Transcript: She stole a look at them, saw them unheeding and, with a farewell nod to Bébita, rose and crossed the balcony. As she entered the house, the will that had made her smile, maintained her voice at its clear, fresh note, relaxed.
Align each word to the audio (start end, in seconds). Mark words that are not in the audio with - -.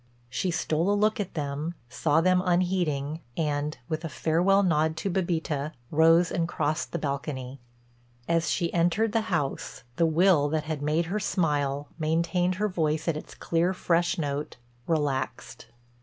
She 0.31 0.49
stole 0.49 0.89
a 0.89 0.97
look 0.97 1.19
at 1.19 1.35
them, 1.35 1.75
saw 1.87 2.21
them 2.21 2.41
unheeding 2.43 3.19
and, 3.37 3.77
with 3.87 4.03
a 4.03 4.09
farewell 4.09 4.63
nod 4.63 4.97
to 4.97 5.11
Bébita, 5.11 5.73
rose 5.91 6.31
and 6.31 6.47
crossed 6.47 6.91
the 6.91 6.97
balcony. 6.97 7.59
As 8.27 8.49
she 8.49 8.73
entered 8.73 9.11
the 9.11 9.21
house, 9.29 9.83
the 9.97 10.07
will 10.07 10.49
that 10.49 10.63
had 10.63 10.81
made 10.81 11.05
her 11.05 11.19
smile, 11.19 11.87
maintained 11.99 12.55
her 12.55 12.67
voice 12.67 13.07
at 13.07 13.15
its 13.15 13.35
clear, 13.35 13.75
fresh 13.75 14.17
note, 14.17 14.57
relaxed. 14.87 15.67